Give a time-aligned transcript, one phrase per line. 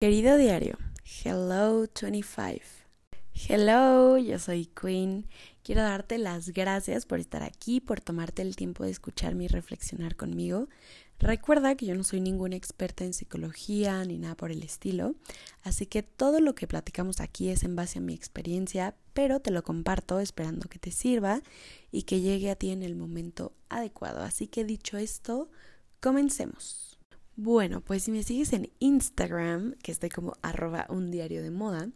[0.00, 0.78] Querido diario,
[1.24, 2.64] hello 25.
[3.48, 5.26] Hello, yo soy Queen.
[5.64, 10.14] Quiero darte las gracias por estar aquí, por tomarte el tiempo de escucharme y reflexionar
[10.14, 10.68] conmigo.
[11.18, 15.16] Recuerda que yo no soy ninguna experta en psicología ni nada por el estilo,
[15.64, 19.50] así que todo lo que platicamos aquí es en base a mi experiencia, pero te
[19.50, 21.42] lo comparto esperando que te sirva
[21.90, 24.22] y que llegue a ti en el momento adecuado.
[24.22, 25.50] Así que dicho esto,
[25.98, 26.87] comencemos.
[27.40, 31.88] Bueno, pues si me sigues en Instagram, que estoy como arroba un diario de moda,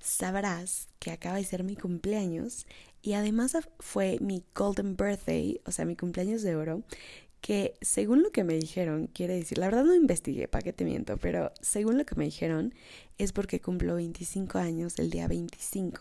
[0.00, 2.66] sabrás que acaba de ser mi cumpleaños
[3.02, 6.82] y además fue mi golden birthday, o sea, mi cumpleaños de oro,
[7.42, 10.86] que según lo que me dijeron, quiere decir, la verdad no investigué, para qué te
[10.86, 12.72] miento, pero según lo que me dijeron
[13.18, 16.00] es porque cumplo 25 años el día 25.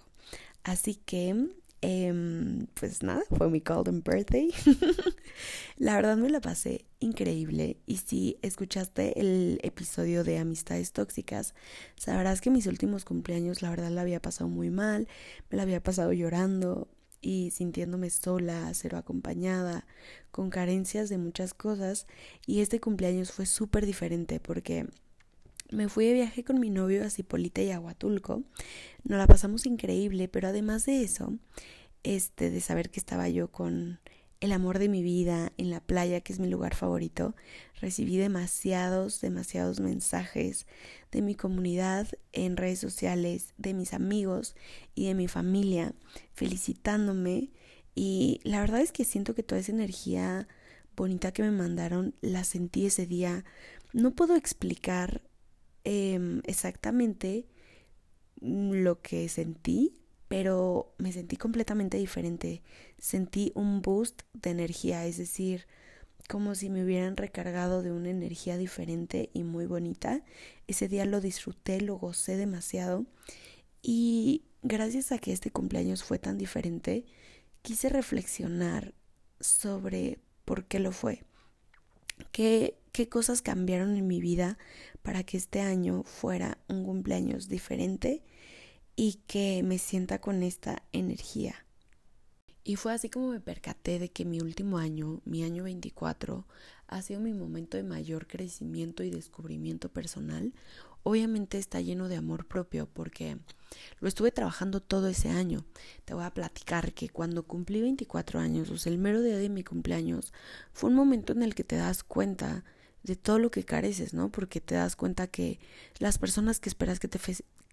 [0.63, 1.49] Así que
[1.87, 4.51] Em, pues nada, fue mi golden birthday.
[5.77, 11.53] la verdad me la pasé increíble y si escuchaste el episodio de Amistades Tóxicas,
[11.95, 15.07] sabrás que mis últimos cumpleaños la verdad la había pasado muy mal,
[15.51, 16.87] me la había pasado llorando
[17.21, 19.85] y sintiéndome sola, cero acompañada,
[20.31, 22.07] con carencias de muchas cosas
[22.47, 24.87] y este cumpleaños fue súper diferente porque
[25.71, 28.43] me fui de viaje con mi novio a Cipolita y Aguatulco.
[29.03, 31.33] Nos la pasamos increíble, pero además de eso,
[32.03, 33.99] este, de saber que estaba yo con
[34.41, 37.35] el amor de mi vida en la playa, que es mi lugar favorito,
[37.79, 40.67] recibí demasiados, demasiados mensajes
[41.11, 44.55] de mi comunidad en redes sociales, de mis amigos
[44.93, 45.93] y de mi familia,
[46.33, 47.51] felicitándome.
[47.95, 50.47] Y la verdad es que siento que toda esa energía
[50.95, 53.45] bonita que me mandaron la sentí ese día.
[53.93, 55.21] No puedo explicar
[55.85, 57.45] Em, exactamente
[58.41, 59.93] lo que sentí,
[60.27, 62.63] pero me sentí completamente diferente.
[62.97, 65.67] Sentí un boost de energía, es decir,
[66.27, 70.23] como si me hubieran recargado de una energía diferente y muy bonita.
[70.67, 73.05] Ese día lo disfruté, lo gocé demasiado
[73.83, 77.05] y gracias a que este cumpleaños fue tan diferente,
[77.61, 78.95] quise reflexionar
[79.39, 81.23] sobre por qué lo fue.
[82.31, 84.57] ¿Qué, qué cosas cambiaron en mi vida
[85.05, 88.23] para que este año fuera un cumpleaños diferente
[88.95, 91.63] y que me sienta con esta energía.
[92.63, 96.47] Y fue así como me percaté de que mi último año, mi año 24,
[96.87, 100.53] ha sido mi momento de mayor crecimiento y descubrimiento personal.
[101.03, 103.37] Obviamente está lleno de amor propio porque
[103.99, 105.65] lo estuve trabajando todo ese año.
[106.05, 109.49] Te voy a platicar que cuando cumplí 24 años, o sea, el mero día de
[109.49, 110.33] mi cumpleaños,
[110.73, 112.63] fue un momento en el que te das cuenta
[113.05, 114.29] de todo lo que careces, ¿no?
[114.29, 115.59] Porque te das cuenta que
[115.99, 117.19] las personas que esperas que te,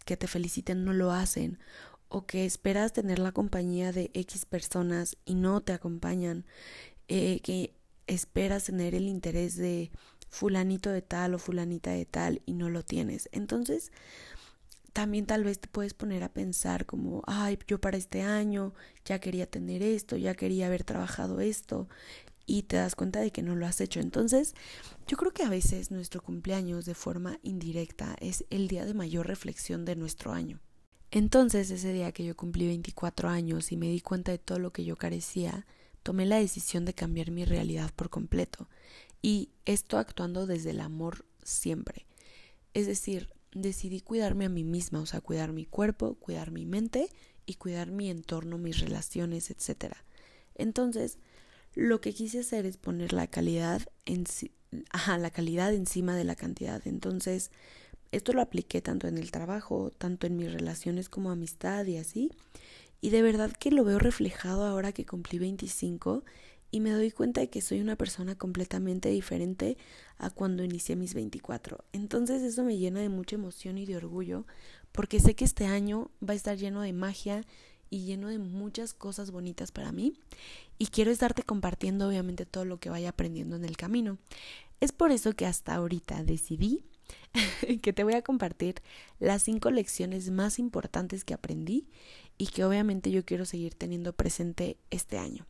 [0.04, 1.58] que te feliciten no lo hacen,
[2.08, 6.44] o que esperas tener la compañía de X personas y no te acompañan,
[7.08, 7.74] eh, que
[8.06, 9.90] esperas tener el interés de
[10.28, 13.30] fulanito de tal o fulanita de tal y no lo tienes.
[13.32, 13.92] Entonces,
[14.92, 19.18] también tal vez te puedes poner a pensar como, ay, yo para este año ya
[19.18, 21.88] quería tener esto, ya quería haber trabajado esto,
[22.46, 24.00] y te das cuenta de que no lo has hecho.
[24.00, 24.54] Entonces,
[25.06, 29.26] yo creo que a veces nuestro cumpleaños de forma indirecta es el día de mayor
[29.26, 30.60] reflexión de nuestro año.
[31.10, 34.72] Entonces, ese día que yo cumplí 24 años y me di cuenta de todo lo
[34.72, 35.66] que yo carecía,
[36.02, 38.68] tomé la decisión de cambiar mi realidad por completo.
[39.20, 42.06] Y esto actuando desde el amor siempre.
[42.74, 47.08] Es decir, decidí cuidarme a mí misma, o sea, cuidar mi cuerpo, cuidar mi mente
[47.46, 49.94] y cuidar mi entorno, mis relaciones, etc.
[50.54, 51.18] Entonces,
[51.74, 54.24] lo que quise hacer es poner la calidad en
[54.90, 56.80] ajá, la calidad encima de la cantidad.
[56.86, 57.50] Entonces,
[58.10, 62.30] esto lo apliqué tanto en el trabajo, tanto en mis relaciones como amistad y así.
[63.00, 66.24] Y de verdad que lo veo reflejado ahora que cumplí 25
[66.70, 69.76] y me doy cuenta de que soy una persona completamente diferente
[70.18, 71.84] a cuando inicié mis 24.
[71.92, 74.46] Entonces eso me llena de mucha emoción y de orgullo
[74.92, 77.44] porque sé que este año va a estar lleno de magia
[77.92, 80.14] y lleno de muchas cosas bonitas para mí
[80.78, 84.16] y quiero estarte compartiendo obviamente todo lo que vaya aprendiendo en el camino.
[84.80, 86.84] Es por eso que hasta ahorita decidí
[87.82, 88.76] que te voy a compartir
[89.20, 91.86] las cinco lecciones más importantes que aprendí
[92.38, 95.46] y que obviamente yo quiero seguir teniendo presente este año.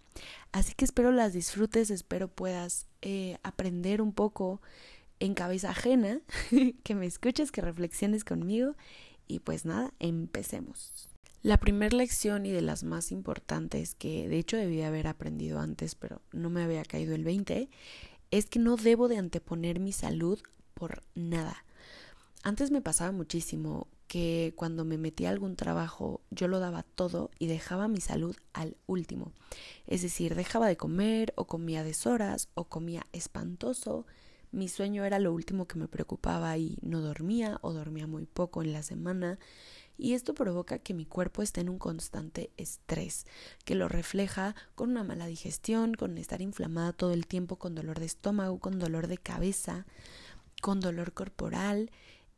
[0.50, 4.60] Así que espero las disfrutes, espero puedas eh, aprender un poco
[5.20, 6.20] en cabeza ajena,
[6.82, 8.74] que me escuches, que reflexiones conmigo
[9.28, 11.11] y pues nada, empecemos.
[11.42, 15.96] La primera lección y de las más importantes que de hecho debía haber aprendido antes,
[15.96, 17.68] pero no me había caído el 20,
[18.30, 20.40] es que no debo de anteponer mi salud
[20.74, 21.64] por nada.
[22.44, 27.30] Antes me pasaba muchísimo que cuando me metía a algún trabajo yo lo daba todo
[27.40, 29.32] y dejaba mi salud al último.
[29.88, 34.06] Es decir, dejaba de comer o comía deshoras o comía espantoso,
[34.52, 38.62] mi sueño era lo último que me preocupaba y no dormía o dormía muy poco
[38.62, 39.38] en la semana.
[39.98, 43.26] Y esto provoca que mi cuerpo esté en un constante estrés,
[43.64, 48.00] que lo refleja con una mala digestión, con estar inflamada todo el tiempo, con dolor
[48.00, 49.86] de estómago, con dolor de cabeza,
[50.60, 51.90] con dolor corporal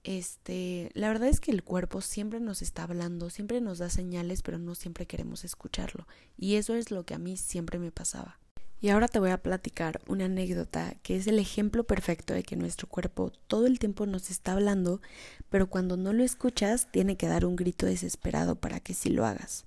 [0.05, 4.43] este, la verdad es que el cuerpo siempre nos está hablando, siempre nos da señales,
[4.43, 6.06] pero no siempre queremos escucharlo.
[6.37, 8.39] Y eso es lo que a mí siempre me pasaba.
[8.84, 12.54] Y ahora te voy a platicar una anécdota que es el ejemplo perfecto de que
[12.54, 15.00] nuestro cuerpo todo el tiempo nos está hablando,
[15.48, 19.25] pero cuando no lo escuchas tiene que dar un grito desesperado para que sí lo
[19.25, 19.64] hagas.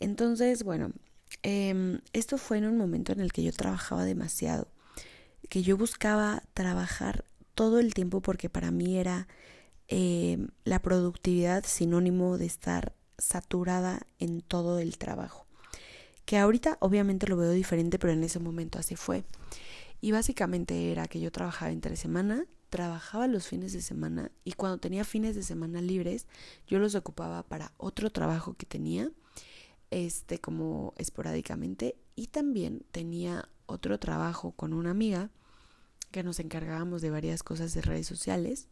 [0.00, 0.90] Entonces, bueno,
[1.44, 4.66] em, esto fue en un momento en el que yo trabajaba demasiado,
[5.48, 7.24] que yo buscaba trabajar
[7.54, 9.28] todo el tiempo porque para mí era
[9.86, 15.41] eh, la productividad sinónimo de estar saturada en todo el trabajo.
[16.32, 19.22] Que ahorita obviamente lo veo diferente, pero en ese momento así fue.
[20.00, 24.78] Y básicamente era que yo trabajaba entre semana, trabajaba los fines de semana y cuando
[24.78, 26.26] tenía fines de semana libres,
[26.66, 29.10] yo los ocupaba para otro trabajo que tenía,
[29.90, 35.28] este como esporádicamente, y también tenía otro trabajo con una amiga
[36.12, 38.68] que nos encargábamos de varias cosas de redes sociales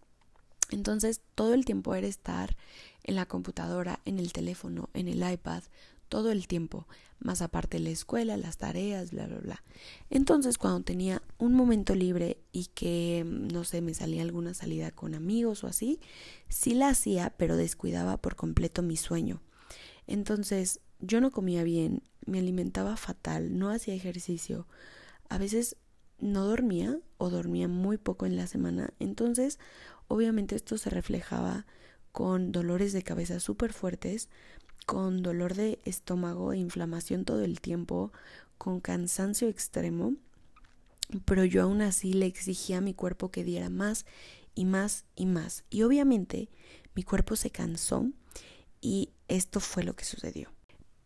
[0.71, 2.57] entonces todo el tiempo era estar
[3.03, 5.65] en la computadora, en el teléfono, en el iPad,
[6.11, 6.87] todo el tiempo,
[7.19, 9.65] más aparte la escuela, las tareas, bla, bla, bla.
[10.11, 15.15] Entonces cuando tenía un momento libre y que, no sé, me salía alguna salida con
[15.15, 15.99] amigos o así,
[16.51, 19.41] sí la hacía, pero descuidaba por completo mi sueño.
[20.07, 24.67] Entonces yo no comía bien, me alimentaba fatal, no hacía ejercicio,
[25.31, 25.79] a veces
[26.19, 28.93] no dormía o dormía muy poco en la semana.
[28.99, 29.59] Entonces
[30.11, 31.67] Obviamente esto se reflejaba
[32.11, 34.29] con dolores de cabeza súper fuertes,
[34.87, 38.13] con dolor de estómago e inflamación todo el tiempo,
[38.59, 40.15] con cansancio extremo,
[41.25, 44.07] pero yo aún así le exigía a mi cuerpo que diera más
[44.55, 45.65] y más y más.
[45.71, 46.49] Y obviamente
[46.95, 48.07] mi cuerpo se cansó
[48.81, 50.51] y esto fue lo que sucedió.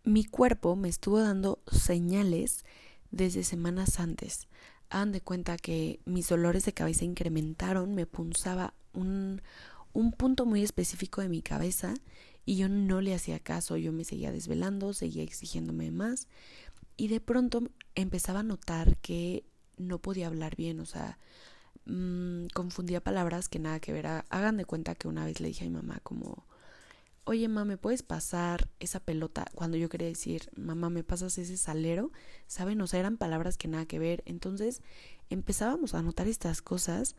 [0.04, 2.64] Mi cuerpo me estuvo dando señales
[3.10, 4.48] desde semanas antes.
[4.90, 9.40] Hagan de cuenta que mis dolores de cabeza incrementaron, me punzaba un,
[9.92, 11.94] un punto muy específico de mi cabeza
[12.44, 16.28] y yo no le hacía caso, yo me seguía desvelando, seguía exigiéndome más
[16.96, 17.62] y de pronto
[17.94, 19.44] empezaba a notar que
[19.76, 21.18] no podía hablar bien, o sea,
[21.86, 24.06] mmm, confundía palabras que nada que ver.
[24.06, 26.46] Hagan de cuenta que una vez le dije a mi mamá como,
[27.24, 29.46] oye mamá, ¿me puedes pasar esa pelota?
[29.54, 32.12] Cuando yo quería decir, mamá, ¿me pasas ese salero?
[32.46, 32.80] ¿Saben?
[32.80, 34.22] O sea, eran palabras que nada que ver.
[34.26, 34.82] Entonces
[35.30, 37.16] empezábamos a notar estas cosas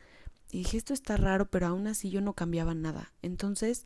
[0.51, 3.11] y dije, esto está raro, pero aún así yo no cambiaba nada.
[3.21, 3.85] Entonces,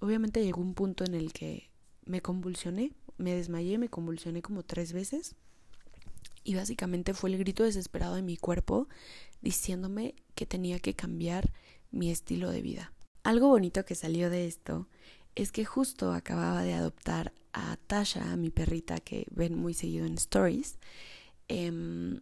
[0.00, 1.70] obviamente llegó un punto en el que
[2.04, 5.34] me convulsioné, me desmayé, me convulsioné como tres veces.
[6.44, 8.88] Y básicamente fue el grito desesperado de mi cuerpo
[9.42, 11.52] diciéndome que tenía que cambiar
[11.90, 12.92] mi estilo de vida.
[13.22, 14.88] Algo bonito que salió de esto
[15.34, 20.06] es que justo acababa de adoptar a Tasha, a mi perrita que ven muy seguido
[20.06, 20.78] en stories.
[21.48, 22.20] Eh,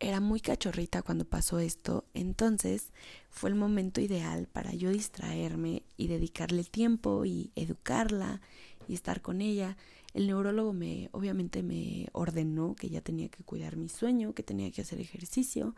[0.00, 2.90] era muy cachorrita cuando pasó esto, entonces
[3.28, 8.40] fue el momento ideal para yo distraerme y dedicarle tiempo y educarla
[8.88, 9.76] y estar con ella.
[10.14, 14.70] El neurólogo me obviamente me ordenó que ya tenía que cuidar mi sueño, que tenía
[14.72, 15.76] que hacer ejercicio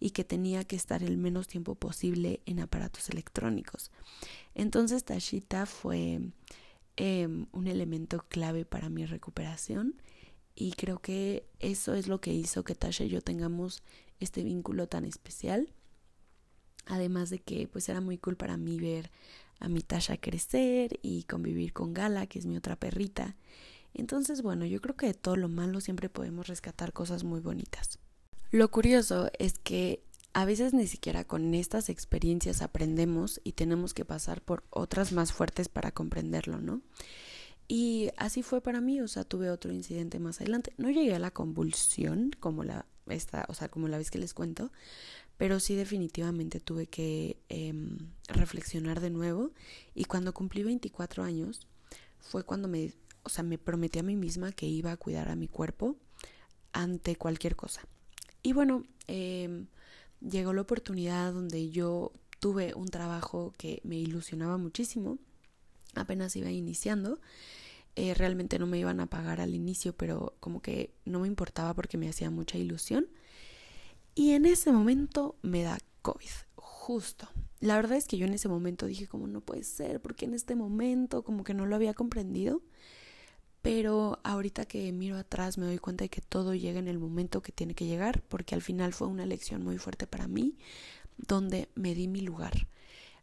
[0.00, 3.92] y que tenía que estar el menos tiempo posible en aparatos electrónicos.
[4.54, 6.20] Entonces Tashita fue
[6.96, 9.94] em, un elemento clave para mi recuperación
[10.58, 13.84] y creo que eso es lo que hizo que Tasha y yo tengamos
[14.18, 15.68] este vínculo tan especial.
[16.86, 19.12] Además de que pues era muy cool para mí ver
[19.60, 23.36] a mi Tasha crecer y convivir con Gala, que es mi otra perrita.
[23.94, 28.00] Entonces, bueno, yo creo que de todo lo malo siempre podemos rescatar cosas muy bonitas.
[28.50, 34.04] Lo curioso es que a veces ni siquiera con estas experiencias aprendemos y tenemos que
[34.04, 36.80] pasar por otras más fuertes para comprenderlo, ¿no?
[37.68, 40.72] Y así fue para mí, o sea, tuve otro incidente más adelante.
[40.78, 44.34] No llegué a la convulsión como la esta, o sea, como la vez que les
[44.34, 44.70] cuento,
[45.36, 49.52] pero sí definitivamente tuve que em, reflexionar de nuevo
[49.94, 51.66] y cuando cumplí 24 años
[52.20, 55.36] fue cuando me, o sea, me prometí a mí misma que iba a cuidar a
[55.36, 55.96] mi cuerpo
[56.72, 57.82] ante cualquier cosa.
[58.42, 59.64] Y bueno, eh,
[60.20, 65.18] llegó la oportunidad donde yo tuve un trabajo que me ilusionaba muchísimo,
[65.94, 67.20] apenas iba iniciando
[68.00, 71.74] eh, realmente no me iban a pagar al inicio, pero como que no me importaba
[71.74, 73.08] porque me hacía mucha ilusión.
[74.14, 77.28] Y en ese momento me da COVID, justo.
[77.58, 80.34] La verdad es que yo en ese momento dije como no puede ser, porque en
[80.34, 82.62] este momento como que no lo había comprendido.
[83.62, 87.42] Pero ahorita que miro atrás me doy cuenta de que todo llega en el momento
[87.42, 90.56] que tiene que llegar, porque al final fue una lección muy fuerte para mí,
[91.16, 92.68] donde me di mi lugar.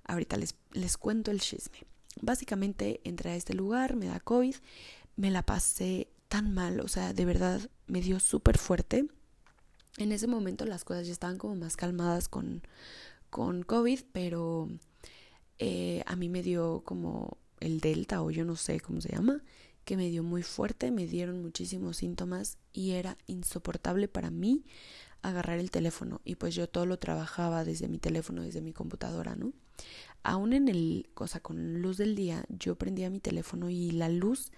[0.03, 1.85] Ahorita les, les cuento el chisme.
[2.21, 4.55] Básicamente entré a este lugar, me da COVID,
[5.15, 9.07] me la pasé tan mal, o sea, de verdad me dio súper fuerte.
[9.97, 12.61] En ese momento las cosas ya estaban como más calmadas con,
[13.29, 14.69] con COVID, pero
[15.59, 19.41] eh, a mí me dio como el delta o yo no sé cómo se llama,
[19.85, 24.65] que me dio muy fuerte, me dieron muchísimos síntomas y era insoportable para mí
[25.21, 29.35] agarrar el teléfono y pues yo todo lo trabajaba desde mi teléfono, desde mi computadora,
[29.35, 29.53] ¿no?
[30.23, 34.51] Aún en el, cosa con luz del día, yo prendía mi teléfono y la luz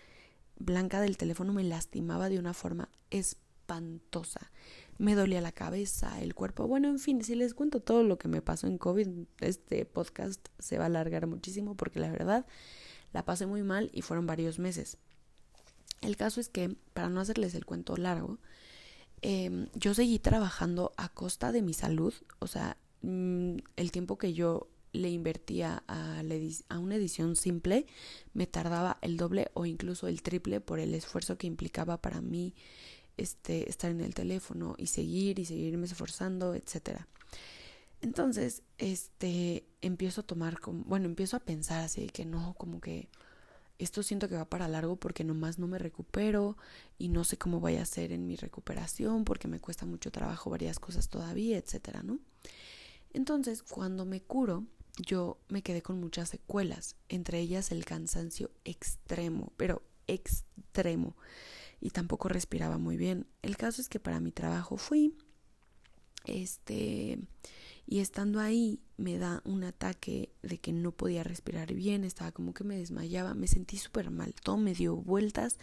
[0.58, 4.52] blanca del teléfono me lastimaba de una forma espantosa.
[4.98, 6.68] Me dolía la cabeza, el cuerpo.
[6.68, 9.08] Bueno, en fin, si les cuento todo lo que me pasó en COVID,
[9.42, 12.46] este podcast se va a alargar muchísimo porque la verdad
[13.14, 14.98] la pasé muy mal y fueron varios meses.
[16.02, 18.40] El caso es que, para no hacerles el cuento largo,
[19.22, 24.34] Em, yo seguí trabajando a costa de mi salud, o sea, mm, el tiempo que
[24.34, 26.22] yo le invertía a,
[26.80, 27.86] una edición simple
[28.34, 32.54] me tardaba el doble o incluso el triple por el esfuerzo que implicaba para mí
[33.18, 37.08] este, estar en el teléfono y seguir y seguirme esforzando, etcétera.
[38.02, 43.10] Entonces, este, empiezo a tomar como, bueno, empiezo a pensar así que no, como que
[43.80, 46.58] esto siento que va para largo porque nomás no me recupero
[46.98, 50.50] y no sé cómo vaya a ser en mi recuperación porque me cuesta mucho trabajo
[50.50, 52.20] varias cosas todavía, etcétera, ¿no?
[53.14, 54.66] Entonces, cuando me curo,
[54.98, 61.16] yo me quedé con muchas secuelas, entre ellas el cansancio extremo, pero extremo,
[61.80, 63.28] y tampoco respiraba muy bien.
[63.42, 65.16] El caso es que para mi trabajo fui,
[66.26, 67.20] este,
[67.86, 72.54] y estando ahí me da un ataque de que no podía respirar bien, estaba como
[72.54, 75.58] que me desmayaba, me sentí súper mal, todo me dio vueltas,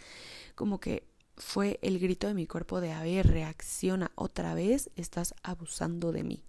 [0.55, 5.35] como que fue el grito de mi cuerpo de, a ver, reacciona otra vez, estás
[5.43, 6.43] abusando de mí.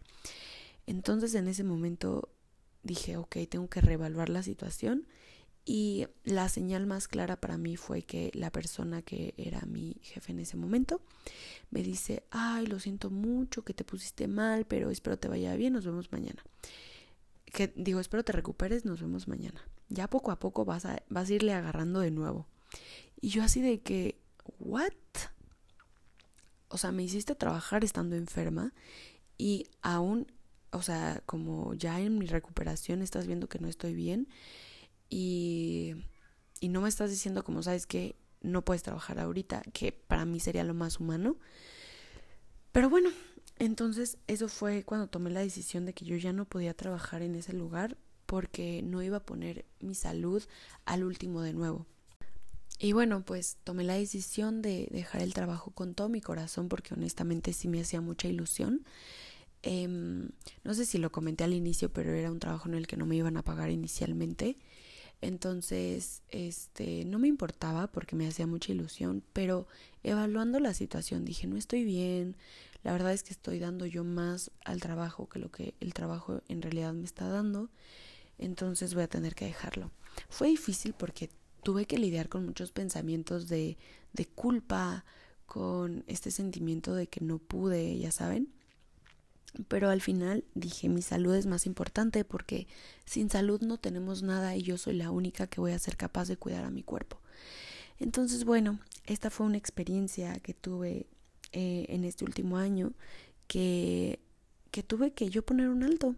[0.86, 2.30] Entonces en ese momento
[2.86, 5.06] dije, ok, tengo que reevaluar la situación
[5.68, 10.30] y la señal más clara para mí fue que la persona que era mi jefe
[10.30, 11.00] en ese momento
[11.70, 15.72] me dice, ay, lo siento mucho, que te pusiste mal, pero espero te vaya bien,
[15.72, 16.44] nos vemos mañana.
[17.46, 19.60] Que digo, espero te recuperes, nos vemos mañana.
[19.88, 22.46] Ya poco a poco vas a, vas a irle agarrando de nuevo.
[23.20, 24.20] Y yo así de que,
[24.60, 24.92] ¿what?
[26.68, 28.72] O sea, me hiciste trabajar estando enferma
[29.36, 30.30] y aún,
[30.76, 34.28] o sea, como ya en mi recuperación estás viendo que no estoy bien
[35.08, 35.94] y,
[36.60, 40.40] y no me estás diciendo como sabes que no puedes trabajar ahorita, que para mí
[40.40, 41.36] sería lo más humano.
[42.72, 43.10] Pero bueno,
[43.58, 47.34] entonces eso fue cuando tomé la decisión de que yo ya no podía trabajar en
[47.34, 50.42] ese lugar porque no iba a poner mi salud
[50.84, 51.86] al último de nuevo.
[52.78, 56.92] Y bueno, pues tomé la decisión de dejar el trabajo con todo mi corazón porque
[56.92, 58.84] honestamente sí me hacía mucha ilusión.
[59.68, 60.28] Em,
[60.62, 63.04] no sé si lo comenté al inicio, pero era un trabajo en el que no
[63.04, 64.58] me iban a pagar inicialmente.
[65.20, 69.66] Entonces, este, no me importaba porque me hacía mucha ilusión, pero
[70.04, 72.36] evaluando la situación dije, no estoy bien,
[72.84, 76.42] la verdad es que estoy dando yo más al trabajo que lo que el trabajo
[76.48, 77.68] en realidad me está dando,
[78.38, 79.90] entonces voy a tener que dejarlo.
[80.28, 81.28] Fue difícil porque
[81.64, 83.78] tuve que lidiar con muchos pensamientos de,
[84.12, 85.04] de culpa,
[85.46, 88.55] con este sentimiento de que no pude, ya saben.
[89.68, 92.66] Pero al final dije, mi salud es más importante porque
[93.04, 96.28] sin salud no tenemos nada y yo soy la única que voy a ser capaz
[96.28, 97.20] de cuidar a mi cuerpo.
[97.98, 101.06] Entonces, bueno, esta fue una experiencia que tuve
[101.52, 102.92] eh, en este último año
[103.46, 104.20] que,
[104.70, 106.14] que tuve que yo poner un alto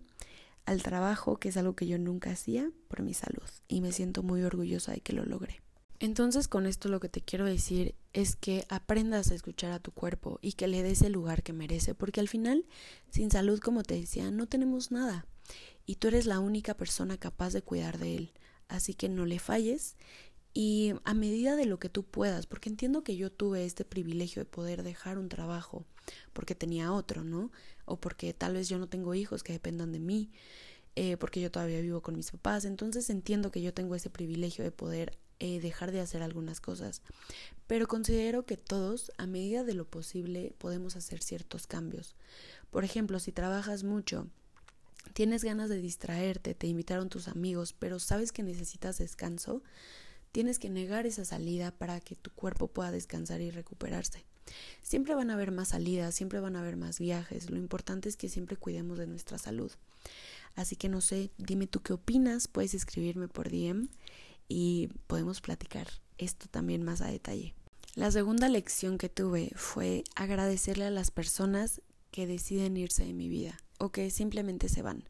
[0.65, 4.23] al trabajo, que es algo que yo nunca hacía por mi salud y me siento
[4.23, 5.63] muy orgullosa de que lo logré.
[6.01, 9.93] Entonces con esto lo que te quiero decir es que aprendas a escuchar a tu
[9.93, 12.67] cuerpo y que le des el lugar que merece, porque al final,
[13.11, 15.27] sin salud, como te decía, no tenemos nada
[15.87, 18.33] y tú eres la única persona capaz de cuidar de él.
[18.69, 19.97] Así que no le falles
[20.53, 24.43] y a medida de lo que tú puedas, porque entiendo que yo tuve este privilegio
[24.43, 25.87] de poder dejar un trabajo
[26.33, 27.51] porque tenía otro, ¿no?
[27.85, 30.31] O porque tal vez yo no tengo hijos que dependan de mí,
[30.97, 34.65] eh, porque yo todavía vivo con mis papás, entonces entiendo que yo tengo ese privilegio
[34.65, 37.03] de poder eh, dejar de hacer algunas cosas.
[37.67, 42.17] Pero considero que todos, a medida de lo posible, podemos hacer ciertos cambios.
[42.71, 44.27] Por ejemplo, si trabajas mucho,
[45.13, 49.63] tienes ganas de distraerte, te invitaron tus amigos, pero sabes que necesitas descanso,
[50.33, 54.25] tienes que negar esa salida para que tu cuerpo pueda descansar y recuperarse.
[54.83, 58.17] Siempre van a haber más salidas, siempre van a haber más viajes, lo importante es
[58.17, 59.71] que siempre cuidemos de nuestra salud.
[60.57, 63.89] Así que no sé, dime tú qué opinas, puedes escribirme por DM
[64.49, 65.87] y podemos platicar
[66.17, 67.55] esto también más a detalle.
[67.95, 73.29] La segunda lección que tuve fue agradecerle a las personas que deciden irse de mi
[73.29, 73.59] vida.
[73.81, 75.05] o que simplemente se van.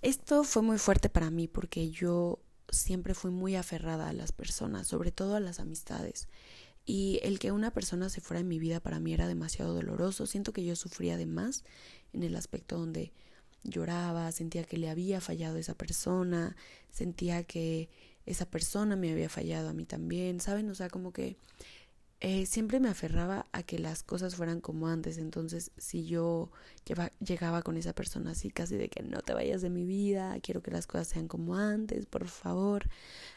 [0.00, 2.38] Esto fue muy fuerte para mí porque yo
[2.70, 6.28] siempre fui muy aferrada a las personas, sobre todo a las amistades.
[6.86, 10.26] Y el que una persona se fuera en mi vida para mí era demasiado doloroso.
[10.26, 11.64] Siento que yo sufría de más
[12.14, 13.12] en el aspecto donde
[13.64, 16.56] lloraba, sentía que le había fallado esa persona,
[16.90, 17.90] sentía que
[18.28, 20.68] esa persona me había fallado a mí también, ¿saben?
[20.70, 21.36] O sea, como que
[22.20, 25.18] eh, siempre me aferraba a que las cosas fueran como antes.
[25.18, 26.50] Entonces, si yo
[27.20, 30.62] llegaba con esa persona así, casi de que no te vayas de mi vida, quiero
[30.62, 32.88] que las cosas sean como antes, por favor,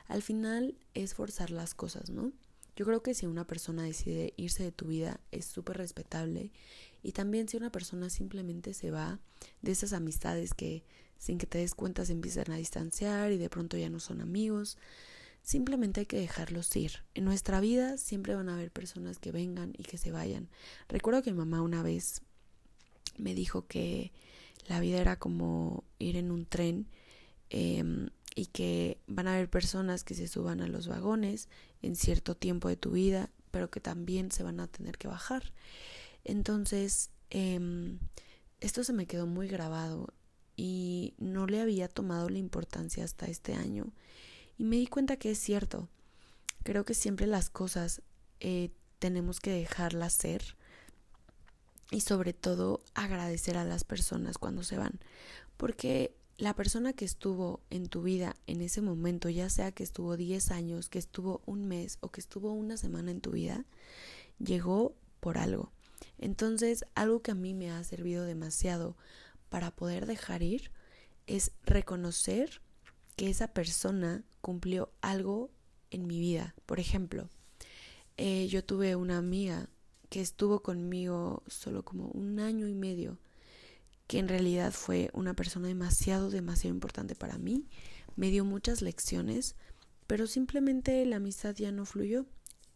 [0.07, 2.31] al final es forzar las cosas, ¿no?
[2.75, 6.51] Yo creo que si una persona decide irse de tu vida es súper respetable
[7.03, 9.19] y también si una persona simplemente se va
[9.61, 10.83] de esas amistades que
[11.17, 14.21] sin que te des cuenta se empiezan a distanciar y de pronto ya no son
[14.21, 14.77] amigos,
[15.43, 17.03] Simplemente hay que dejarlos ir.
[17.15, 20.49] En nuestra vida siempre van a haber personas que vengan y que se vayan.
[20.87, 22.21] Recuerdo que mi mamá una vez
[23.17, 24.11] me dijo que
[24.67, 26.87] la vida era como ir en un tren
[27.49, 31.49] em, y que van a haber personas que se suban a los vagones
[31.81, 35.51] en cierto tiempo de tu vida, pero que también se van a tener que bajar.
[36.23, 37.99] Entonces, em,
[38.59, 40.13] esto se me quedó muy grabado
[40.55, 43.91] y no le había tomado la importancia hasta este año
[44.57, 45.89] y me di cuenta que es cierto.
[46.63, 48.03] Creo que siempre las cosas
[48.39, 48.69] eh,
[48.99, 50.55] tenemos que dejarlas ser
[51.89, 54.99] y sobre todo agradecer a las personas cuando se van.
[55.57, 60.17] Porque la persona que estuvo en tu vida en ese momento, ya sea que estuvo
[60.17, 63.63] 10 años, que estuvo un mes o que estuvo una semana en tu vida,
[64.39, 65.71] llegó por algo.
[66.17, 68.97] Entonces, algo que a mí me ha servido demasiado
[69.49, 70.71] para poder dejar ir
[71.27, 72.59] es reconocer
[73.15, 75.51] que esa persona cumplió algo
[75.91, 76.55] en mi vida.
[76.65, 77.29] Por ejemplo,
[78.17, 79.69] eh, yo tuve una amiga
[80.09, 83.19] que estuvo conmigo solo como un año y medio,
[84.11, 87.69] que en realidad fue una persona demasiado, demasiado importante para mí.
[88.17, 89.55] Me dio muchas lecciones,
[90.05, 92.25] pero simplemente la amistad ya no fluyó.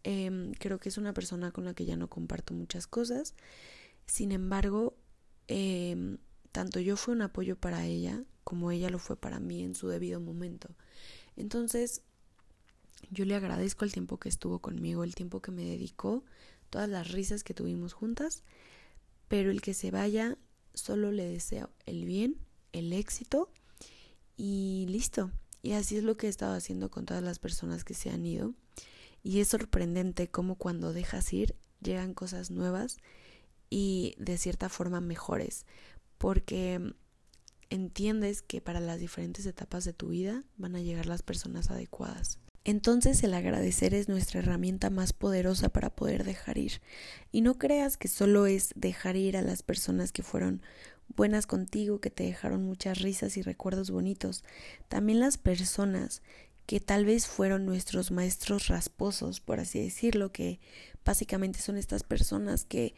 [0.03, 3.35] Em, creo que es una persona con la que ya no comparto muchas cosas.
[4.05, 4.95] Sin embargo,
[5.49, 6.19] em,
[6.53, 9.89] tanto yo fui un apoyo para ella como ella lo fue para mí en su
[9.89, 10.69] debido momento.
[11.35, 12.01] Entonces,
[13.11, 16.23] yo le agradezco el tiempo que estuvo conmigo, el tiempo que me dedicó,
[16.69, 18.41] todas las risas que tuvimos juntas,
[19.27, 20.37] pero el que se vaya,
[20.75, 22.37] solo le deseo el bien,
[22.71, 23.49] el éxito
[24.37, 25.31] y listo.
[25.61, 28.25] Y así es lo que he estado haciendo con todas las personas que se han
[28.25, 28.53] ido.
[29.23, 32.97] Y es sorprendente cómo cuando dejas ir llegan cosas nuevas
[33.69, 35.65] y de cierta forma mejores.
[36.17, 36.93] Porque
[37.69, 42.39] entiendes que para las diferentes etapas de tu vida van a llegar las personas adecuadas.
[42.65, 46.81] Entonces el agradecer es nuestra herramienta más poderosa para poder dejar ir.
[47.31, 50.63] Y no creas que solo es dejar ir a las personas que fueron
[51.15, 54.43] buenas contigo, que te dejaron muchas risas y recuerdos bonitos.
[54.87, 56.23] También las personas
[56.65, 60.59] que tal vez fueron nuestros maestros rasposos, por así decirlo, que
[61.05, 62.95] básicamente son estas personas que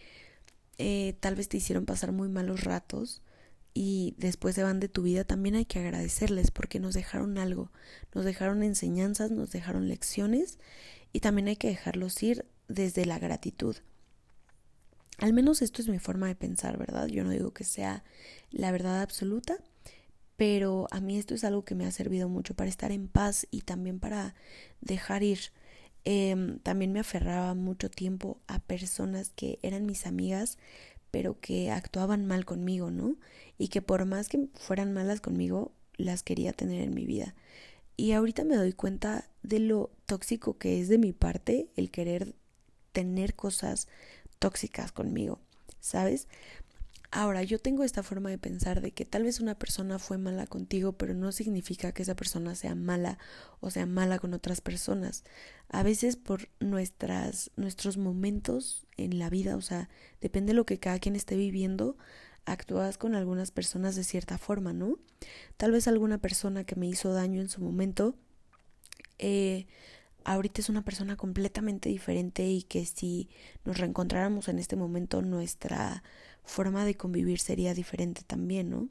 [0.77, 3.21] eh, tal vez te hicieron pasar muy malos ratos
[3.73, 7.71] y después se van de tu vida, también hay que agradecerles porque nos dejaron algo,
[8.13, 10.59] nos dejaron enseñanzas, nos dejaron lecciones
[11.13, 13.75] y también hay que dejarlos ir desde la gratitud.
[15.19, 17.07] Al menos esto es mi forma de pensar, ¿verdad?
[17.07, 18.03] Yo no digo que sea
[18.51, 19.57] la verdad absoluta,
[20.35, 23.47] pero a mí esto es algo que me ha servido mucho para estar en paz
[23.49, 24.35] y también para
[24.81, 25.39] dejar ir.
[26.05, 30.59] Em, también me aferraba mucho tiempo a personas que eran mis amigas,
[31.09, 33.17] pero que actuaban mal conmigo, ¿no?
[33.57, 37.35] Y que por más que fueran malas conmigo, las quería tener en mi vida.
[37.95, 42.35] Y ahorita me doy cuenta de lo tóxico que es de mi parte el querer
[42.91, 43.87] tener cosas
[44.39, 45.39] tóxicas conmigo,
[45.79, 46.27] ¿sabes?
[47.09, 50.45] Ahora, yo tengo esta forma de pensar de que tal vez una persona fue mala
[50.45, 53.17] contigo, pero no significa que esa persona sea mala
[53.61, 55.23] o sea mala con otras personas.
[55.69, 59.89] A veces por nuestras nuestros momentos en la vida, o sea,
[60.19, 61.97] depende de lo que cada quien esté viviendo,
[62.47, 64.97] actúas con algunas personas de cierta forma, ¿no?
[65.57, 68.15] Tal vez alguna persona que me hizo daño en su momento
[69.19, 69.65] eh,
[70.23, 73.29] ahorita es una persona completamente diferente y que si
[73.65, 76.03] nos reencontráramos en este momento nuestra
[76.43, 78.89] forma de convivir sería diferente también, ¿no?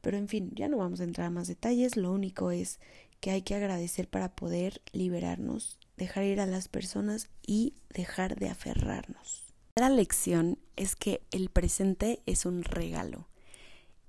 [0.00, 2.80] Pero en fin, ya no vamos a entrar a más detalles, lo único es
[3.20, 8.50] que hay que agradecer para poder liberarnos, dejar ir a las personas y dejar de
[8.50, 9.45] aferrarnos.
[9.78, 13.28] La lección es que el presente es un regalo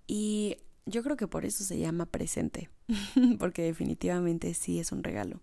[0.07, 2.69] y yo creo que por eso se llama presente,
[3.37, 5.41] porque definitivamente sí es un regalo.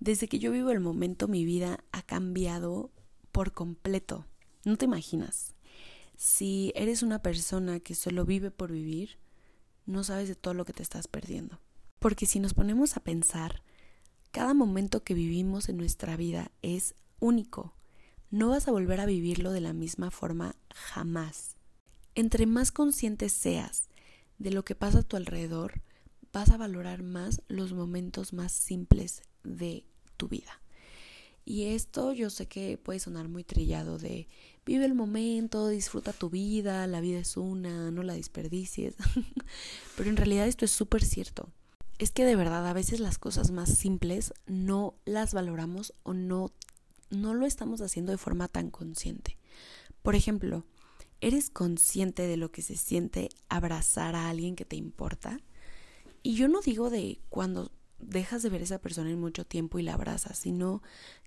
[0.00, 2.90] Desde que yo vivo el momento mi vida ha cambiado
[3.32, 4.24] por completo,
[4.64, 5.52] no te imaginas
[6.16, 9.18] Si eres una persona que solo vive por vivir,
[9.84, 11.60] no sabes de todo lo que te estás perdiendo.
[11.98, 13.62] Porque si nos ponemos a pensar,
[14.30, 17.74] cada momento que vivimos en nuestra vida es único.
[18.30, 21.56] No vas a volver a vivirlo de la misma forma jamás.
[22.14, 23.88] Entre más consciente seas
[24.38, 25.82] de lo que pasa a tu alrededor,
[26.32, 29.84] vas a valorar más los momentos más simples de
[30.16, 30.60] tu vida.
[31.44, 34.28] Y esto yo sé que puede sonar muy trillado de
[34.64, 38.96] vive el momento, disfruta tu vida, la vida es una, no la desperdicies.
[39.96, 41.50] Pero en realidad esto es súper cierto.
[41.98, 46.50] Es que de verdad a veces las cosas más simples no las valoramos o no,
[47.10, 49.38] no lo estamos haciendo de forma tan consciente.
[50.02, 50.64] Por ejemplo,
[51.20, 55.40] ¿eres consciente de lo que se siente abrazar a alguien que te importa?
[56.22, 59.78] Y yo no digo de cuando dejas de ver a esa persona en mucho tiempo
[59.78, 60.82] y la abrazas, sino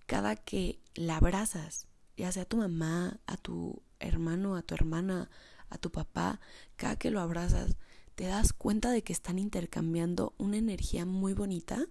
[0.06, 5.30] cada que la abrazas, ya sea a tu mamá, a tu hermano, a tu hermana,
[5.70, 6.40] a tu papá,
[6.76, 7.78] cada que lo abrazas,
[8.16, 11.86] te das cuenta de que están intercambiando una energía muy bonita.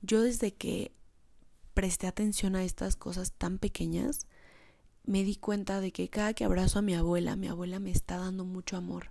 [0.00, 0.92] Yo desde que
[1.74, 4.26] presté atención a estas cosas tan pequeñas,
[5.04, 8.16] me di cuenta de que cada que abrazo a mi abuela, mi abuela me está
[8.16, 9.10] dando mucho amor.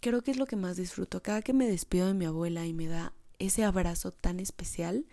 [0.00, 1.22] Creo que es lo que más disfruto.
[1.22, 5.06] Cada que me despido de mi abuela y me da ese abrazo tan especial,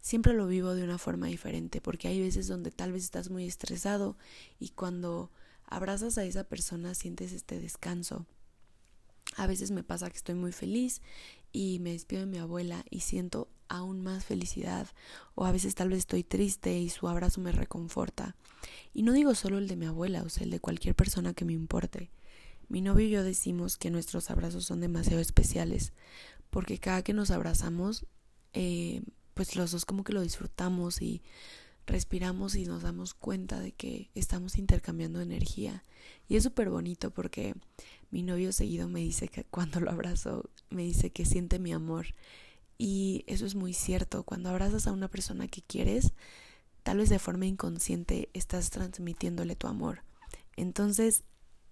[0.00, 3.46] siempre lo vivo de una forma diferente, porque hay veces donde tal vez estás muy
[3.46, 4.16] estresado
[4.58, 5.30] y cuando
[5.64, 8.26] abrazas a esa persona sientes este descanso.
[9.36, 11.02] A veces me pasa que estoy muy feliz
[11.52, 14.88] y me despido de mi abuela y siento aún más felicidad
[15.34, 18.36] o a veces tal vez estoy triste y su abrazo me reconforta.
[18.94, 21.44] Y no digo solo el de mi abuela, o sea, el de cualquier persona que
[21.44, 22.10] me importe.
[22.68, 25.92] Mi novio y yo decimos que nuestros abrazos son demasiado especiales
[26.50, 28.06] porque cada que nos abrazamos,
[28.52, 29.02] eh,
[29.34, 31.22] pues los dos como que lo disfrutamos y
[31.86, 35.84] respiramos y nos damos cuenta de que estamos intercambiando energía.
[36.28, 37.54] Y es súper bonito porque
[38.10, 42.06] mi novio seguido me dice que cuando lo abrazo, me dice que siente mi amor.
[42.78, 44.22] Y eso es muy cierto.
[44.24, 46.12] Cuando abrazas a una persona que quieres,
[46.82, 50.02] tal vez de forma inconsciente estás transmitiéndole tu amor.
[50.56, 51.24] Entonces,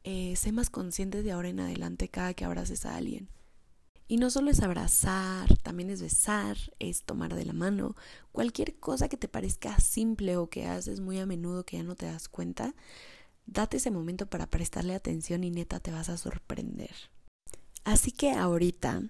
[0.04, 3.28] eh, sé más consciente de ahora en adelante cada que abraces a alguien.
[4.06, 7.96] Y no solo es abrazar, también es besar, es tomar de la mano,
[8.32, 11.94] cualquier cosa que te parezca simple o que haces muy a menudo que ya no
[11.94, 12.74] te das cuenta,
[13.46, 16.94] date ese momento para prestarle atención y neta te vas a sorprender.
[17.84, 19.02] Así que ahorita,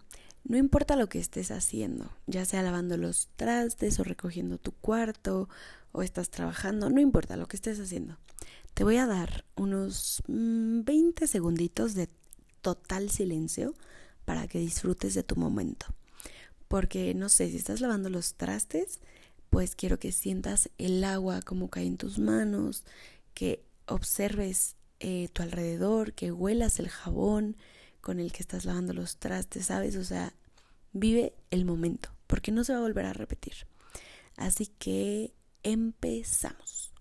[0.44, 5.48] no importa lo que estés haciendo, ya sea lavando los trastes o recogiendo tu cuarto
[5.92, 8.18] o estás trabajando, no importa lo que estés haciendo.
[8.74, 12.08] Te voy a dar unos 20 mm, segunditos de
[12.60, 13.74] total silencio
[14.24, 15.86] para que disfrutes de tu momento.
[16.68, 19.00] Porque no sé, si estás lavando los trastes,
[19.48, 22.84] pues quiero que sientas el agua como cae en tus manos,
[23.32, 27.56] que observes eh, tu alrededor, que huelas el jabón
[28.04, 29.96] con el que estás lavando los trastes, ¿sabes?
[29.96, 30.34] O sea,
[30.92, 33.54] vive el momento, porque no se va a volver a repetir.
[34.36, 36.92] Así que empezamos.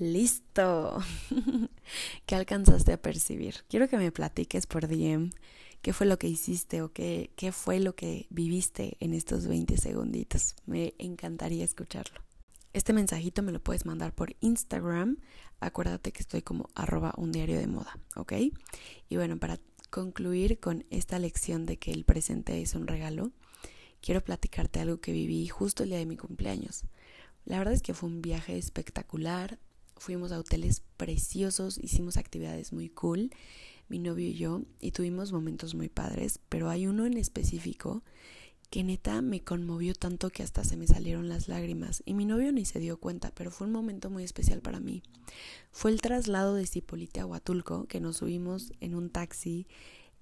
[0.00, 0.98] Listo.
[2.26, 3.56] ¿Qué alcanzaste a percibir?
[3.68, 5.30] Quiero que me platiques por DM
[5.82, 9.76] qué fue lo que hiciste o qué, qué fue lo que viviste en estos 20
[9.76, 10.56] segunditos.
[10.64, 12.18] Me encantaría escucharlo.
[12.72, 15.18] Este mensajito me lo puedes mandar por Instagram.
[15.60, 18.32] Acuérdate que estoy como arroba un diario de moda, ¿ok?
[19.10, 19.60] Y bueno, para
[19.90, 23.32] concluir con esta lección de que el presente es un regalo,
[24.00, 26.84] quiero platicarte algo que viví justo el día de mi cumpleaños.
[27.44, 29.58] La verdad es que fue un viaje espectacular,
[30.00, 33.30] fuimos a hoteles preciosos, hicimos actividades muy cool,
[33.88, 38.02] mi novio y yo, y tuvimos momentos muy padres, pero hay uno en específico
[38.70, 42.50] que neta me conmovió tanto que hasta se me salieron las lágrimas y mi novio
[42.50, 45.02] ni se dio cuenta, pero fue un momento muy especial para mí.
[45.70, 49.66] Fue el traslado de Cipolite a Huatulco, que nos subimos en un taxi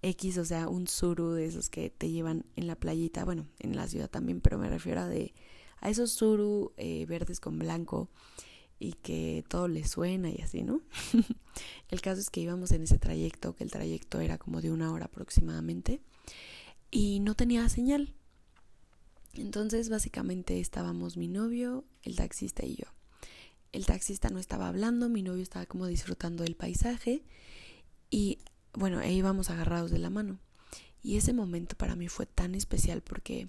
[0.02, 3.76] X, o sea, un suru de esos que te llevan en la playita, bueno, en
[3.76, 5.34] la ciudad también, pero me refiero a de
[5.80, 8.08] a esos suru eh, verdes con blanco
[8.78, 10.80] y que todo le suena y así, ¿no?
[11.88, 14.92] el caso es que íbamos en ese trayecto, que el trayecto era como de una
[14.92, 16.00] hora aproximadamente,
[16.90, 18.14] y no tenía señal.
[19.34, 22.86] Entonces básicamente estábamos mi novio, el taxista y yo.
[23.72, 27.22] El taxista no estaba hablando, mi novio estaba como disfrutando del paisaje
[28.10, 28.38] y
[28.72, 30.38] bueno, e íbamos agarrados de la mano.
[31.02, 33.48] Y ese momento para mí fue tan especial porque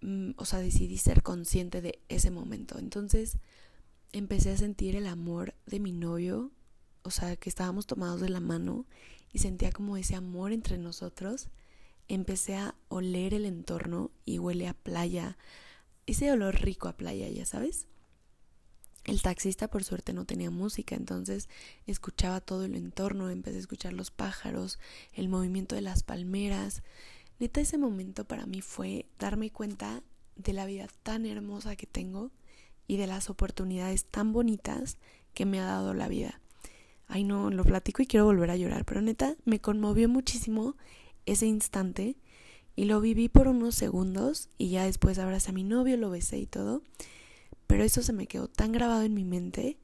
[0.00, 2.78] mm, o sea, decidí ser consciente de ese momento.
[2.78, 3.38] Entonces
[4.12, 6.50] empecé a sentir el amor de mi novio,
[7.02, 8.86] o sea, que estábamos tomados de la mano
[9.32, 11.48] y sentía como ese amor entre nosotros.
[12.08, 15.38] Empecé a oler el entorno y huele a playa,
[16.06, 17.86] ese olor rico a playa, ya sabes.
[19.04, 21.48] El taxista por suerte no tenía música, entonces
[21.86, 24.78] escuchaba todo el entorno, empecé a escuchar los pájaros,
[25.14, 26.82] el movimiento de las palmeras.
[27.40, 30.02] Neta, ese momento para mí fue darme cuenta
[30.36, 32.30] de la vida tan hermosa que tengo
[32.86, 34.98] y de las oportunidades tan bonitas
[35.34, 36.40] que me ha dado la vida.
[37.06, 40.76] Ay no, lo platico y quiero volver a llorar, pero neta, me conmovió muchísimo
[41.26, 42.16] ese instante
[42.74, 46.38] y lo viví por unos segundos y ya después abracé a mi novio, lo besé
[46.38, 46.82] y todo
[47.72, 49.78] pero eso se me quedó tan grabado en mi mente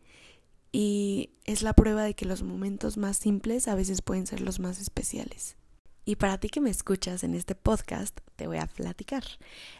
[0.72, 4.60] y es la prueba de que los momentos más simples a veces pueden ser los
[4.60, 5.56] más especiales.
[6.04, 9.24] Y para ti que me escuchas en este podcast, te voy a platicar.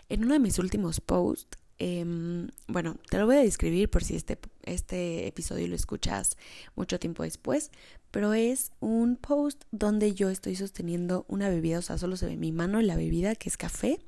[0.09, 4.17] En uno de mis últimos posts, em, bueno, te lo voy a describir por si
[4.17, 6.37] este, este episodio lo escuchas
[6.77, 7.71] mucho tiempo después,
[8.11, 12.37] pero es un post donde yo estoy sosteniendo una bebida, o sea, solo se ve
[12.37, 13.99] mi mano la bebida, que es café,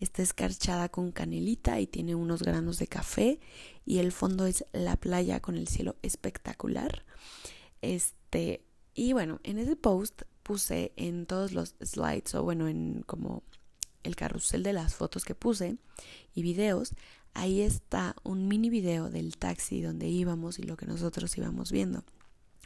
[0.00, 3.40] Está escarchada con canelita y tiene unos granos de café
[3.84, 7.04] y el fondo es la playa con el cielo espectacular.
[7.82, 8.62] Este,
[8.94, 13.42] y bueno, en ese post puse en todos los slides o bueno, en como
[14.08, 15.76] el carrusel de las fotos que puse
[16.34, 16.94] y videos,
[17.34, 22.02] ahí está un mini video del taxi donde íbamos y lo que nosotros íbamos viendo.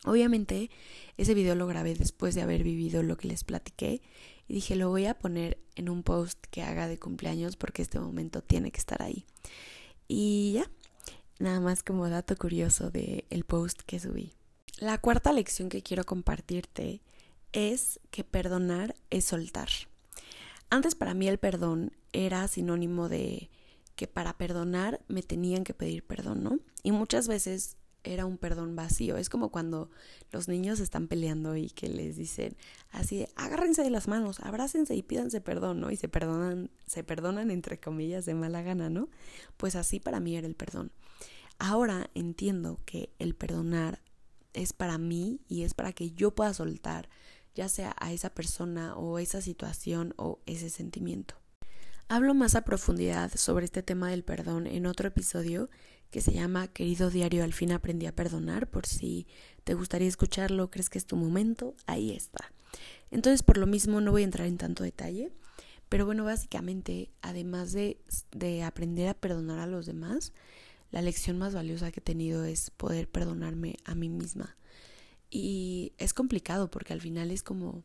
[0.04, 0.70] Obviamente
[1.16, 4.02] ese video lo grabé después de haber vivido lo que les platiqué
[4.48, 8.00] y dije lo voy a poner en un post que haga de cumpleaños porque este
[8.00, 9.26] momento tiene que estar ahí.
[10.08, 10.70] Y ya,
[11.38, 14.32] nada más como dato curioso del el post que subí.
[14.78, 17.02] La cuarta lección que quiero compartirte
[17.52, 19.68] es que perdonar es soltar.
[20.72, 23.50] Antes para mí el perdón era sinónimo de
[23.94, 26.60] que para perdonar me tenían que pedir perdón, ¿no?
[26.82, 29.18] Y muchas veces era un perdón vacío.
[29.18, 29.90] Es como cuando
[30.30, 32.56] los niños están peleando y que les dicen
[32.90, 35.90] así, agárrense de las manos, abrácense y pídanse perdón, ¿no?
[35.90, 39.10] Y se perdonan, se perdonan entre comillas de mala gana, ¿no?
[39.58, 40.90] Pues así para mí era el perdón.
[41.58, 44.00] Ahora entiendo que el perdonar
[44.54, 47.10] es para mí y es para que yo pueda soltar
[47.54, 51.34] ya sea a esa persona o esa situación o ese sentimiento.
[52.08, 55.70] Hablo más a profundidad sobre este tema del perdón en otro episodio
[56.10, 59.26] que se llama Querido Diario, al fin aprendí a perdonar, por si
[59.64, 62.52] te gustaría escucharlo, crees que es tu momento, ahí está.
[63.10, 65.32] Entonces, por lo mismo, no voy a entrar en tanto detalle,
[65.88, 67.98] pero bueno, básicamente, además de,
[68.30, 70.34] de aprender a perdonar a los demás,
[70.90, 74.54] la lección más valiosa que he tenido es poder perdonarme a mí misma.
[75.34, 77.82] Y es complicado porque al final es como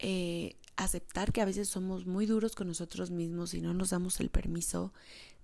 [0.00, 4.18] eh, aceptar que a veces somos muy duros con nosotros mismos y no nos damos
[4.18, 4.92] el permiso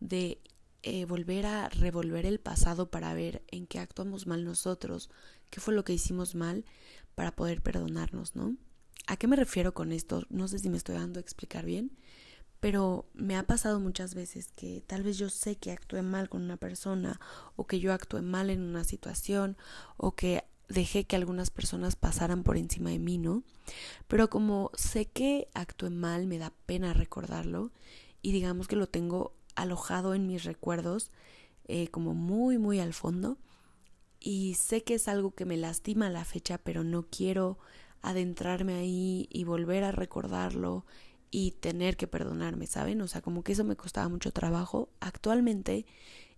[0.00, 0.40] de
[0.82, 5.10] eh, volver a revolver el pasado para ver en qué actuamos mal nosotros,
[5.48, 6.64] qué fue lo que hicimos mal
[7.14, 8.56] para poder perdonarnos, ¿no?
[9.06, 10.24] ¿A qué me refiero con esto?
[10.28, 11.92] No sé si me estoy dando a explicar bien,
[12.58, 16.42] pero me ha pasado muchas veces que tal vez yo sé que actué mal con
[16.42, 17.20] una persona
[17.54, 19.56] o que yo actué mal en una situación
[19.96, 23.42] o que dejé que algunas personas pasaran por encima de mí, ¿no?
[24.08, 27.70] Pero como sé que actué mal, me da pena recordarlo
[28.22, 31.10] y digamos que lo tengo alojado en mis recuerdos
[31.66, 33.38] eh, como muy, muy al fondo.
[34.20, 37.58] Y sé que es algo que me lastima a la fecha, pero no quiero
[38.02, 40.84] adentrarme ahí y volver a recordarlo
[41.30, 43.00] y tener que perdonarme, ¿saben?
[43.00, 44.90] O sea, como que eso me costaba mucho trabajo.
[45.00, 45.86] Actualmente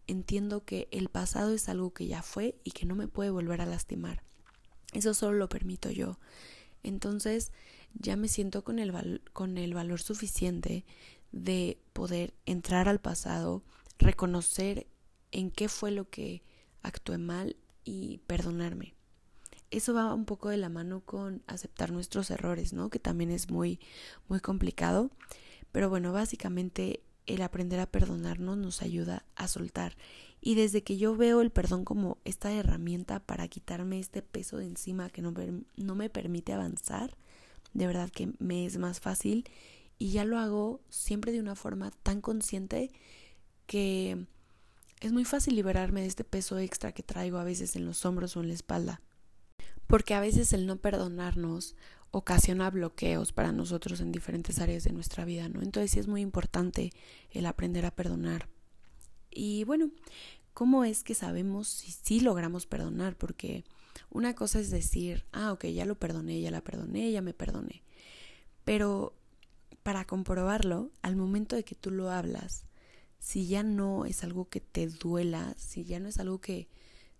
[0.06, 3.60] entiendo que el pasado es algo que ya fue y que no me puede volver
[3.60, 4.22] a lastimar.
[4.92, 6.18] Eso solo lo permito yo.
[6.82, 7.52] Entonces
[7.94, 10.84] ya me siento con el, con el valor suficiente
[11.32, 13.62] de poder entrar al pasado,
[13.98, 14.86] reconocer
[15.32, 16.42] en qué fue lo que
[16.82, 18.94] actué mal y perdonarme.
[19.70, 22.90] Eso va un poco de la mano con aceptar nuestros errores, ¿no?
[22.90, 23.80] Que también es muy
[24.28, 25.10] muy complicado,
[25.72, 29.96] pero bueno, básicamente el aprender a perdonarnos nos ayuda a soltar.
[30.40, 34.66] Y desde que yo veo el perdón como esta herramienta para quitarme este peso de
[34.66, 35.32] encima que no,
[35.76, 37.16] no me permite avanzar,
[37.72, 39.48] de verdad que me es más fácil
[39.98, 42.90] y ya lo hago siempre de una forma tan consciente
[43.66, 44.26] que
[45.00, 48.36] es muy fácil liberarme de este peso extra que traigo a veces en los hombros
[48.36, 49.00] o en la espalda.
[49.86, 51.76] Porque a veces el no perdonarnos
[52.16, 55.62] ocasiona bloqueos para nosotros en diferentes áreas de nuestra vida, ¿no?
[55.62, 56.92] Entonces sí es muy importante
[57.32, 58.48] el aprender a perdonar.
[59.32, 59.90] Y bueno,
[60.52, 63.16] ¿cómo es que sabemos si sí logramos perdonar?
[63.16, 63.64] Porque
[64.10, 67.82] una cosa es decir, ah, ok, ya lo perdoné, ya la perdoné, ya me perdoné.
[68.64, 69.12] Pero
[69.82, 72.64] para comprobarlo, al momento de que tú lo hablas,
[73.18, 76.68] si ya no es algo que te duela, si ya no es algo que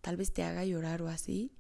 [0.02, 1.50] tal vez te haga llorar o así,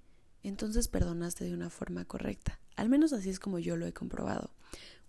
[0.44, 2.60] entonces perdonaste de una forma correcta.
[2.76, 4.50] Al menos así es como yo lo he comprobado.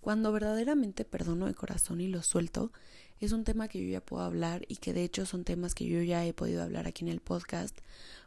[0.02, 2.72] Cuando verdaderamente perdono de corazón y lo suelto,
[3.20, 5.86] es un tema que yo ya puedo hablar y que de hecho son temas que
[5.86, 7.78] yo ya he podido hablar aquí en el podcast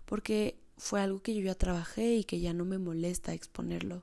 [0.07, 4.03] porque fue algo que yo ya trabajé y que ya no me molesta exponerlo.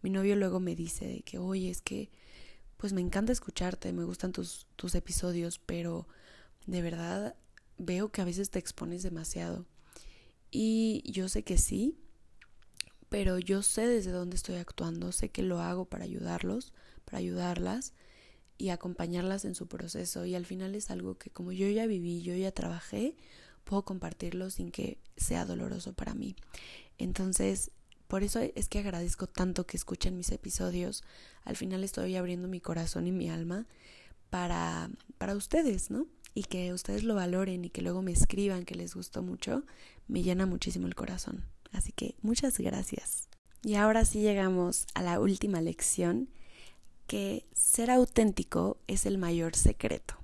[0.00, 2.10] Mi novio luego me dice que, oye, es que
[2.76, 6.08] pues me encanta escucharte, me gustan tus, tus episodios, pero
[6.66, 7.36] de verdad
[7.78, 9.66] veo que a veces te expones demasiado.
[10.50, 11.96] Y yo sé que sí,
[13.12, 16.72] pero yo sé desde dónde estoy actuando, sé que lo hago para ayudarlos,
[17.04, 17.92] para ayudarlas
[18.56, 20.24] y acompañarlas en su proceso.
[20.24, 23.14] Y al final es algo que como yo ya viví, yo ya trabajé,
[23.64, 26.36] puedo compartirlo sin que sea doloroso para mí.
[26.96, 27.70] Entonces,
[28.08, 31.04] por eso es que agradezco tanto que escuchen mis episodios.
[31.44, 33.66] Al final estoy abriendo mi corazón y mi alma
[34.30, 36.06] para, para ustedes, ¿no?
[36.32, 39.64] Y que ustedes lo valoren y que luego me escriban que les gustó mucho,
[40.08, 41.44] me llena muchísimo el corazón.
[41.72, 43.28] Así que muchas gracias.
[43.62, 46.28] Y ahora sí llegamos a la última lección,
[47.06, 50.14] que ser auténtico es el mayor secreto.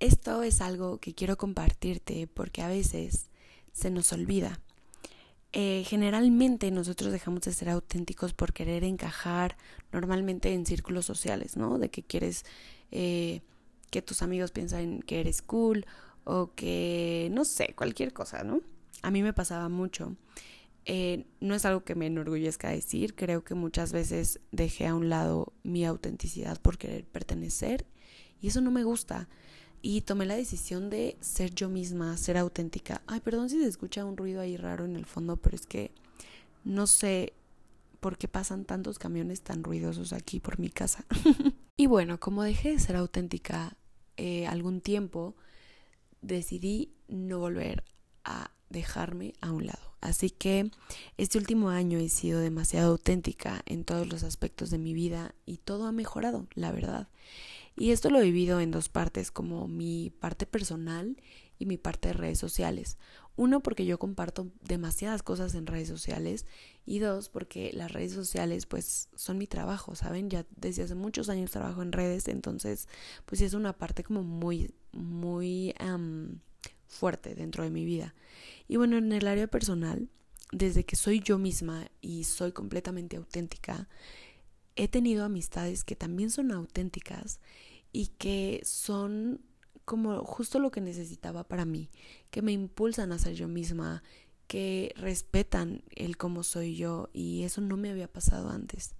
[0.00, 3.26] Esto es algo que quiero compartirte porque a veces
[3.72, 4.60] se nos olvida.
[5.52, 9.56] Eh, generalmente nosotros dejamos de ser auténticos por querer encajar
[9.92, 11.78] normalmente en círculos sociales, ¿no?
[11.78, 12.44] De que quieres
[12.90, 13.40] eh,
[13.90, 15.86] que tus amigos piensen que eres cool
[16.24, 18.62] o que, no sé, cualquier cosa, ¿no?
[19.02, 20.16] A mí me pasaba mucho.
[20.86, 25.08] Eh, no es algo que me enorgullezca decir, creo que muchas veces dejé a un
[25.08, 27.86] lado mi autenticidad por querer pertenecer
[28.40, 29.28] y eso no me gusta.
[29.80, 33.02] Y tomé la decisión de ser yo misma, ser auténtica.
[33.06, 35.92] Ay, perdón si se escucha un ruido ahí raro en el fondo, pero es que
[36.64, 37.34] no sé
[38.00, 41.06] por qué pasan tantos camiones tan ruidosos aquí por mi casa.
[41.76, 43.76] y bueno, como dejé de ser auténtica
[44.18, 45.36] eh, algún tiempo,
[46.20, 47.84] decidí no volver
[48.24, 49.94] a dejarme a un lado.
[50.02, 50.70] Así que
[51.16, 55.56] este último año he sido demasiado auténtica en todos los aspectos de mi vida y
[55.56, 57.08] todo ha mejorado, la verdad.
[57.76, 61.16] Y esto lo he vivido en dos partes, como mi parte personal
[61.58, 62.98] y mi parte de redes sociales.
[63.36, 66.46] Uno, porque yo comparto demasiadas cosas en redes sociales
[66.86, 70.30] y dos, porque las redes sociales pues son mi trabajo, ¿saben?
[70.30, 72.88] Ya desde hace muchos años trabajo en redes, entonces
[73.24, 75.74] pues es una parte como muy, muy
[76.94, 78.14] fuerte dentro de mi vida.
[78.68, 80.08] Y bueno, en el área personal,
[80.52, 83.88] desde que soy yo misma y soy completamente auténtica,
[84.76, 87.40] he tenido amistades que también son auténticas
[87.92, 89.40] y que son
[89.84, 91.90] como justo lo que necesitaba para mí,
[92.30, 94.02] que me impulsan a ser yo misma,
[94.46, 98.94] que respetan el cómo soy yo y eso no me había pasado antes.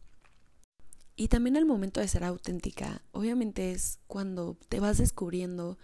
[1.16, 5.78] Y también el momento de ser auténtica, obviamente es cuando te vas descubriendo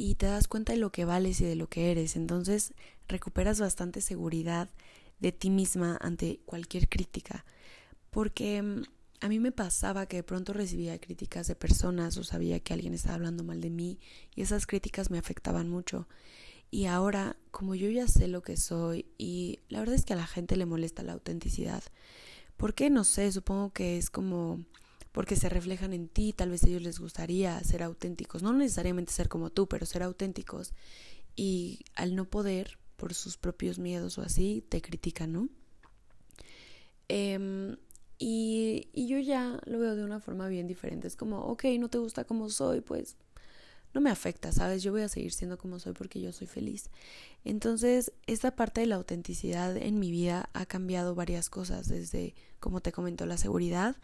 [0.00, 2.16] y te das cuenta de lo que vales y de lo que eres.
[2.16, 2.72] Entonces
[3.06, 4.70] recuperas bastante seguridad
[5.18, 7.44] de ti misma ante cualquier crítica.
[8.08, 8.82] Porque mm,
[9.20, 12.94] a mí me pasaba que de pronto recibía críticas de personas o sabía que alguien
[12.94, 13.98] estaba hablando mal de mí
[14.34, 16.08] y esas críticas me afectaban mucho.
[16.70, 20.16] Y ahora, como yo ya sé lo que soy y la verdad es que a
[20.16, 21.82] la gente le molesta la autenticidad.
[22.56, 22.88] ¿Por qué?
[22.88, 24.64] No sé, supongo que es como
[25.12, 29.12] porque se reflejan en ti, tal vez a ellos les gustaría ser auténticos, no necesariamente
[29.12, 30.72] ser como tú, pero ser auténticos.
[31.36, 35.48] Y al no poder, por sus propios miedos o así, te critican, ¿no?
[37.08, 37.76] Em,
[38.18, 41.08] y, y yo ya lo veo de una forma bien diferente.
[41.08, 43.16] Es como, ok, no te gusta como soy, pues
[43.92, 44.82] no me afecta, ¿sabes?
[44.82, 46.90] Yo voy a seguir siendo como soy porque yo soy feliz.
[47.44, 52.80] Entonces, esta parte de la autenticidad en mi vida ha cambiado varias cosas, desde, como
[52.80, 53.96] te comentó, la seguridad,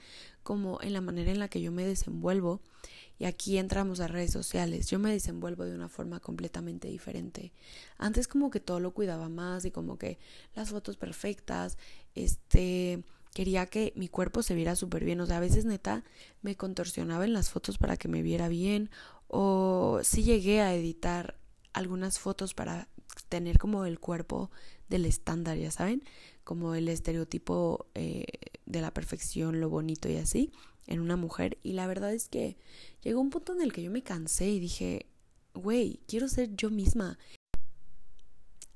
[0.43, 2.61] como en la manera en la que yo me desenvuelvo.
[3.19, 4.91] Y aquí entramos a redes sociales.
[4.91, 7.53] Yo me desenvuelvo de una forma completamente diferente.
[7.97, 10.19] Antes como que todo lo cuidaba más y como que
[10.55, 11.79] las fotos perfectas,
[12.15, 15.21] este, quería que mi cuerpo se viera súper bien.
[15.21, 16.05] O sea, a veces neta
[16.43, 18.91] me contorsionaba en las fotos para que me viera bien
[19.29, 21.39] o sí llegué a editar
[21.73, 22.89] algunas fotos para
[23.29, 24.51] tener como el cuerpo
[24.89, 26.03] del estándar, ya saben,
[26.45, 28.25] como el estereotipo eh,
[28.67, 30.53] de la perfección, lo bonito y así,
[30.87, 31.59] en una mujer.
[31.63, 32.57] Y la verdad es que
[33.03, 35.07] llegó un punto en el que yo me cansé y dije,
[35.55, 37.19] güey, quiero ser yo misma.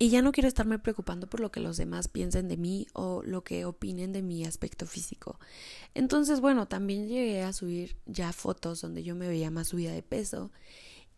[0.03, 3.23] Y ya no quiero estarme preocupando por lo que los demás piensen de mí o
[3.23, 5.39] lo que opinen de mi aspecto físico.
[5.93, 10.03] Entonces, bueno, también llegué a subir ya fotos donde yo me veía más subida de
[10.03, 10.53] peso.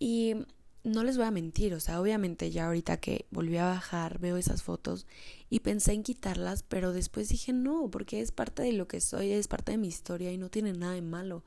[0.01, 0.35] Y
[0.83, 4.37] no les voy a mentir, o sea, obviamente ya ahorita que volví a bajar, veo
[4.37, 5.07] esas fotos
[5.49, 9.31] y pensé en quitarlas, pero después dije no, porque es parte de lo que soy,
[9.31, 11.45] es parte de mi historia y no tiene nada de malo.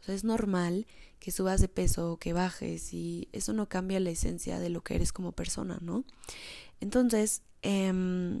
[0.00, 0.86] O sea, es normal
[1.20, 4.82] que subas de peso o que bajes y eso no cambia la esencia de lo
[4.82, 6.04] que eres como persona, ¿no?
[6.80, 8.40] Entonces, eh,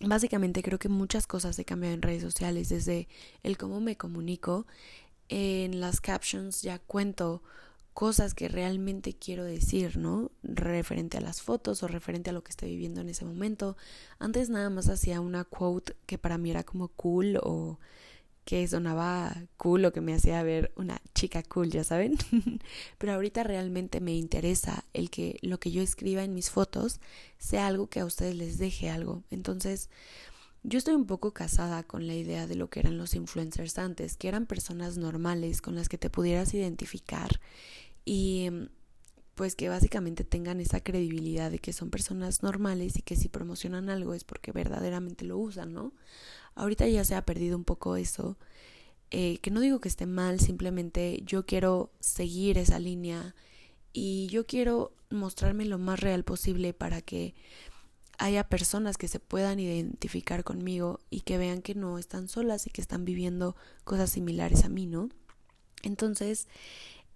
[0.00, 3.08] básicamente creo que muchas cosas se cambian en redes sociales, desde
[3.42, 4.66] el cómo me comunico,
[5.28, 7.42] en las captions ya cuento
[7.92, 10.30] cosas que realmente quiero decir, ¿no?
[10.42, 13.76] Referente a las fotos o referente a lo que estoy viviendo en ese momento.
[14.18, 17.78] Antes nada más hacía una quote que para mí era como cool o
[18.44, 22.16] que sonaba cool o que me hacía ver una chica cool, ya saben.
[22.98, 27.00] Pero ahorita realmente me interesa el que lo que yo escriba en mis fotos
[27.38, 29.22] sea algo que a ustedes les deje algo.
[29.30, 29.88] Entonces,
[30.62, 34.16] yo estoy un poco casada con la idea de lo que eran los influencers antes,
[34.16, 37.40] que eran personas normales con las que te pudieras identificar
[38.04, 38.50] y
[39.40, 43.88] pues que básicamente tengan esa credibilidad de que son personas normales y que si promocionan
[43.88, 45.94] algo es porque verdaderamente lo usan, ¿no?
[46.54, 48.36] Ahorita ya se ha perdido un poco eso,
[49.10, 53.34] eh, que no digo que esté mal, simplemente yo quiero seguir esa línea
[53.94, 57.34] y yo quiero mostrarme lo más real posible para que
[58.18, 62.70] haya personas que se puedan identificar conmigo y que vean que no están solas y
[62.70, 65.08] que están viviendo cosas similares a mí, ¿no?
[65.82, 66.46] Entonces,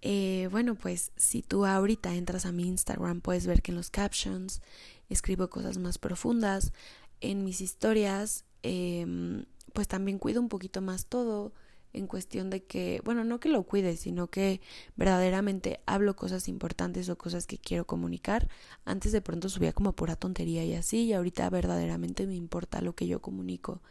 [0.01, 3.89] eh, bueno, pues si tú ahorita entras a mi Instagram puedes ver que en los
[3.89, 4.61] captions
[5.09, 6.73] escribo cosas más profundas,
[7.21, 11.53] en mis historias eh, pues también cuido un poquito más todo
[11.95, 14.61] en cuestión de que, bueno, no que lo cuide, sino que
[14.95, 18.49] verdaderamente hablo cosas importantes o cosas que quiero comunicar.
[18.83, 22.95] Antes de pronto subía como pura tontería y así, y ahorita verdaderamente me importa lo
[22.95, 23.81] que yo comunico.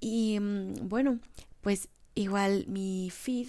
[0.00, 1.18] Y mm, bueno,
[1.60, 3.48] pues igual mi feed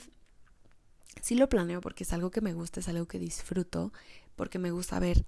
[1.22, 3.94] sí lo planeo porque es algo que me gusta, es algo que disfruto,
[4.36, 5.26] porque me gusta ver,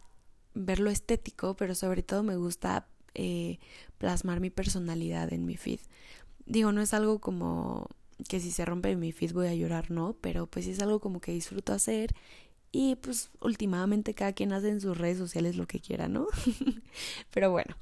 [0.54, 3.60] ver lo estético, pero sobre todo me gusta eh,
[3.98, 5.80] plasmar mi personalidad en mi feed.
[6.46, 7.88] Digo, no es algo como
[8.28, 11.22] que si se rompe mi feed voy a llorar, no, pero pues es algo como
[11.22, 12.14] que disfruto hacer
[12.72, 16.28] y pues últimamente cada quien hace en sus redes sociales lo que quiera, ¿no?
[17.32, 17.76] pero bueno,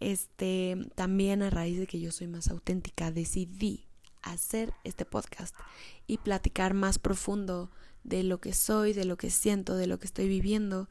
[0.00, 3.86] este también a raíz de que yo soy más auténtica decidí
[4.22, 5.54] hacer este podcast
[6.06, 7.70] y platicar más profundo
[8.04, 10.88] de lo que soy, de lo que siento, de lo que estoy viviendo.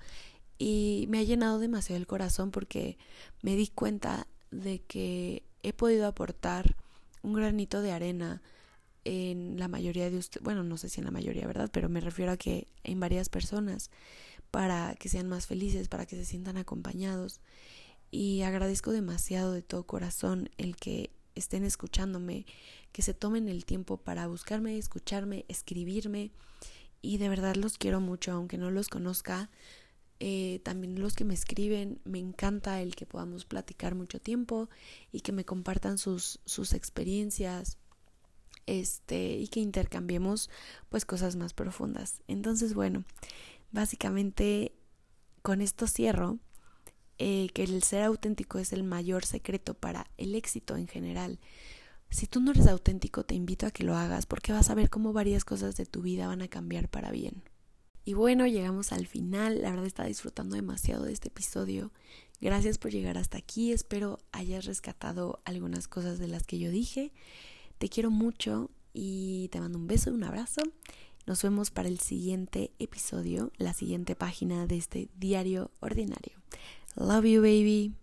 [0.58, 2.98] Y me ha llenado demasiado el corazón porque
[3.42, 6.76] me di cuenta de que he podido aportar
[7.24, 8.42] un granito de arena
[9.04, 11.70] en la mayoría de ustedes, bueno, no sé si en la mayoría, ¿verdad?
[11.72, 13.90] Pero me refiero a que en varias personas
[14.52, 17.40] para que sean más felices, para que se sientan acompañados.
[18.12, 22.46] Y agradezco demasiado de todo corazón el que estén escuchándome,
[22.92, 26.32] que se tomen el tiempo para buscarme, escucharme, escribirme.
[27.02, 29.50] Y de verdad los quiero mucho, aunque no los conozca.
[30.20, 34.70] Eh, también los que me escriben, me encanta el que podamos platicar mucho tiempo
[35.12, 37.80] y que me compartan sus, sus experiencias,
[38.68, 40.50] este, y que intercambiemos
[40.90, 42.22] pues cosas más profundas.
[42.28, 43.04] Entonces, bueno,
[43.72, 44.74] básicamente
[45.42, 46.38] con esto cierro
[47.24, 51.38] eh, que el ser auténtico es el mayor secreto para el éxito en general.
[52.10, 54.90] Si tú no eres auténtico, te invito a que lo hagas porque vas a ver
[54.90, 57.44] cómo varias cosas de tu vida van a cambiar para bien.
[58.06, 59.62] Y bueno, llegamos al final.
[59.62, 61.92] La verdad está disfrutando demasiado de este episodio.
[62.40, 63.72] Gracias por llegar hasta aquí.
[63.72, 67.14] Espero hayas rescatado algunas cosas de las que yo dije.
[67.78, 70.64] Te quiero mucho y te mando un beso y un abrazo.
[71.28, 76.42] Nos vemos para el siguiente episodio, la siguiente página de este diario ordinario.
[76.98, 77.94] Love you, baby.